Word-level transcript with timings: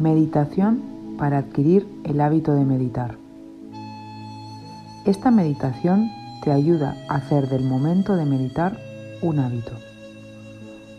Meditación 0.00 0.80
para 1.18 1.36
adquirir 1.36 1.86
el 2.04 2.22
hábito 2.22 2.54
de 2.54 2.64
meditar. 2.64 3.18
Esta 5.04 5.30
meditación 5.30 6.10
te 6.42 6.52
ayuda 6.52 6.96
a 7.10 7.16
hacer 7.16 7.50
del 7.50 7.64
momento 7.64 8.16
de 8.16 8.24
meditar 8.24 8.78
un 9.20 9.40
hábito, 9.40 9.72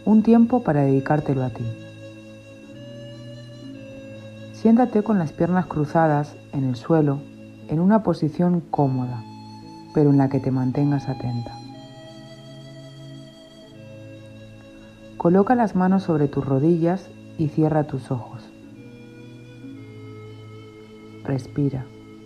un 0.06 0.22
tiempo 0.22 0.62
para 0.62 0.84
dedicártelo 0.84 1.44
a 1.44 1.50
ti. 1.50 1.64
Siéntate 4.54 5.02
con 5.02 5.18
las 5.18 5.34
piernas 5.34 5.66
cruzadas 5.66 6.36
en 6.54 6.66
el 6.66 6.76
suelo 6.76 7.22
en 7.70 7.80
una 7.80 8.04
posición 8.04 8.62
cómoda, 8.70 9.24
pero 9.96 10.12
en 10.12 10.20
la 10.20 10.30
que 10.30 10.40
te 10.40 10.52
mantengas 10.52 11.10
atenta. 11.10 11.58
Coloca 15.18 15.56
las 15.56 15.76
manos 15.76 16.04
sobre 16.04 16.28
tus 16.28 16.46
rodillas 16.46 17.10
y 17.40 17.48
cierra 17.48 17.86
tus 17.86 18.12
ojos. 18.12 18.51
Respira 21.24 21.86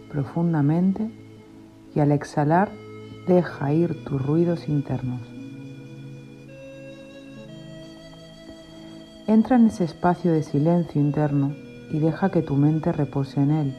profundamente 0.09 1.11
y 1.93 1.99
al 1.99 2.11
exhalar 2.11 2.71
deja 3.27 3.73
ir 3.73 4.05
tus 4.05 4.25
ruidos 4.25 4.69
internos. 4.69 5.21
Entra 9.27 9.55
en 9.55 9.67
ese 9.67 9.83
espacio 9.83 10.31
de 10.31 10.43
silencio 10.43 11.01
interno 11.01 11.53
y 11.91 11.99
deja 11.99 12.29
que 12.29 12.41
tu 12.41 12.55
mente 12.55 12.91
repose 12.91 13.41
en 13.41 13.51
él. 13.51 13.75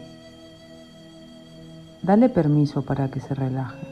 Dale 2.03 2.29
permiso 2.29 2.85
para 2.85 3.11
que 3.11 3.21
se 3.21 3.35
relaje. 3.35 3.87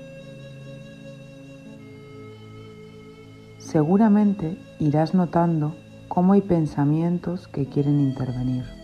Seguramente 3.59 4.59
irás 4.79 5.15
notando 5.15 5.75
cómo 6.09 6.35
hay 6.35 6.43
pensamientos 6.43 7.49
que 7.49 7.67
quieren 7.67 8.01
intervenir. 8.01 8.84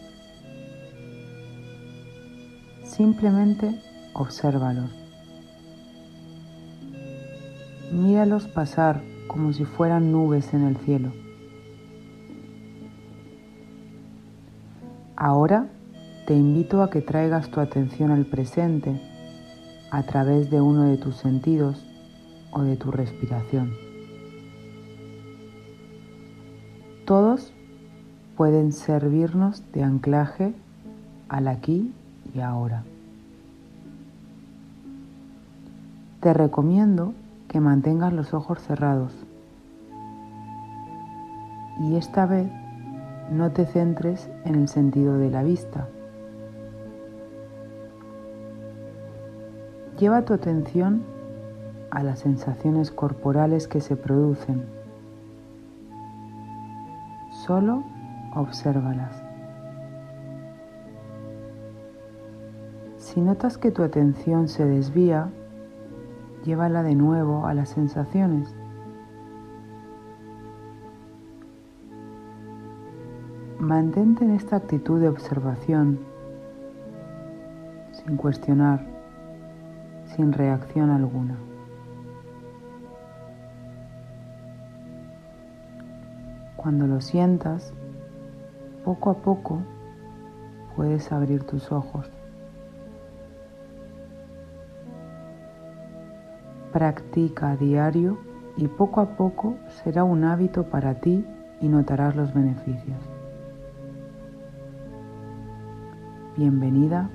Simplemente 3.01 3.81
obsérvalos. 4.12 4.91
Míralos 7.91 8.47
pasar 8.47 9.01
como 9.27 9.55
si 9.55 9.65
fueran 9.65 10.12
nubes 10.12 10.53
en 10.53 10.65
el 10.65 10.77
cielo. 10.77 11.11
Ahora 15.17 15.69
te 16.27 16.34
invito 16.34 16.83
a 16.83 16.91
que 16.91 17.01
traigas 17.01 17.51
tu 17.51 17.61
atención 17.61 18.11
al 18.11 18.27
presente 18.27 19.01
a 19.91 20.03
través 20.03 20.51
de 20.51 20.61
uno 20.61 20.83
de 20.83 20.98
tus 20.98 21.17
sentidos 21.17 21.83
o 22.53 22.61
de 22.61 22.77
tu 22.77 22.91
respiración. 22.91 23.73
Todos 27.07 27.55
pueden 28.37 28.73
servirnos 28.73 29.62
de 29.73 29.85
anclaje 29.85 30.53
al 31.31 31.48
aquí 31.48 31.95
y 32.34 32.41
ahora. 32.41 32.84
Te 36.20 36.34
recomiendo 36.34 37.14
que 37.48 37.61
mantengas 37.61 38.12
los 38.12 38.34
ojos 38.34 38.61
cerrados 38.61 39.12
y 41.81 41.97
esta 41.97 42.27
vez 42.27 42.51
no 43.31 43.53
te 43.53 43.64
centres 43.64 44.28
en 44.45 44.55
el 44.55 44.69
sentido 44.69 45.17
de 45.17 45.31
la 45.31 45.42
vista. 45.42 45.89
Lleva 49.98 50.23
tu 50.23 50.34
atención 50.34 51.03
a 51.91 52.03
las 52.03 52.20
sensaciones 52.20 52.91
corporales 52.91 53.67
que 53.67 53.81
se 53.81 53.97
producen. 53.97 54.64
Solo 57.47 57.83
obsérvalas. 58.34 59.20
Si 63.11 63.21
notas 63.21 63.59
que 63.59 63.73
tu 63.73 63.83
atención 63.83 64.47
se 64.47 64.65
desvía, 64.65 65.31
llévala 66.45 66.85
de 66.85 66.95
nuevo 66.95 67.45
a 67.45 67.55
las 67.55 67.71
sensaciones. 67.71 68.55
Mantente 73.59 74.25
en 74.25 74.31
esta 74.31 74.55
actitud 74.55 75.01
de 75.01 75.09
observación, 75.09 75.98
sin 77.91 78.17
cuestionar, 78.17 78.87
sin 80.15 80.33
reacción 80.33 80.91
alguna. 80.91 81.37
Cuando 86.55 86.87
lo 86.87 87.01
sientas, 87.01 87.73
poco 88.85 89.11
a 89.11 89.15
poco 89.15 89.59
puedes 90.77 91.11
abrir 91.11 91.42
tus 91.42 91.73
ojos. 91.73 92.09
Practica 96.73 97.51
a 97.51 97.57
diario 97.57 98.19
y 98.57 98.69
poco 98.69 99.01
a 99.01 99.17
poco 99.17 99.57
será 99.83 100.05
un 100.05 100.25
hábito 100.25 100.64
para 100.64 100.95
ti 101.01 101.25
y 101.61 101.69
notarás 101.69 102.14
los 102.14 102.33
beneficios. 102.33 102.98
Bienvenida, 106.36 107.11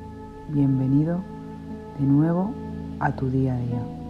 bienvenido 0.49 1.21
de 1.99 2.05
nuevo 2.05 2.51
a 2.99 3.15
tu 3.15 3.29
día 3.29 3.55
a 3.55 3.57
día. 3.57 4.04